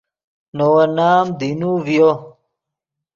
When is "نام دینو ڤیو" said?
0.97-2.09